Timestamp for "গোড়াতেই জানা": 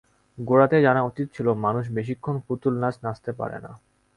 0.37-1.01